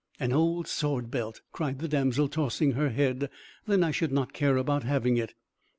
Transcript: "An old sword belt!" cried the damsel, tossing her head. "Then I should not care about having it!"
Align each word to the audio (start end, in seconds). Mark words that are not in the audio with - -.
"An 0.19 0.33
old 0.33 0.67
sword 0.67 1.11
belt!" 1.11 1.41
cried 1.51 1.77
the 1.77 1.87
damsel, 1.87 2.27
tossing 2.27 2.71
her 2.71 2.89
head. 2.89 3.29
"Then 3.67 3.83
I 3.83 3.91
should 3.91 4.11
not 4.11 4.33
care 4.33 4.57
about 4.57 4.81
having 4.81 5.15
it!" 5.17 5.35